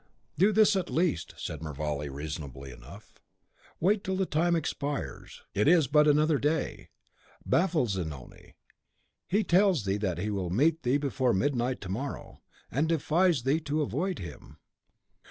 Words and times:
"Do 0.35 0.51
this 0.51 0.75
at 0.75 0.89
least," 0.89 1.35
said 1.37 1.61
Mervale, 1.61 2.09
reasonably 2.09 2.71
enough, 2.71 3.19
"wait 3.79 4.03
till 4.03 4.15
the 4.17 4.25
time 4.25 4.55
expires; 4.55 5.43
it 5.53 5.67
is 5.67 5.85
but 5.85 6.07
another 6.07 6.39
day. 6.39 6.89
Baffle 7.45 7.85
Zanoni. 7.85 8.55
He 9.27 9.43
tells 9.43 9.85
thee 9.85 9.97
that 9.97 10.17
he 10.17 10.31
will 10.31 10.49
meet 10.49 10.81
thee 10.81 10.97
before 10.97 11.33
midnight 11.35 11.81
to 11.81 11.89
morrow, 11.89 12.41
and 12.71 12.89
defies 12.89 13.43
thee 13.43 13.59
to 13.59 13.83
avoid 13.83 14.17
him. 14.17 14.57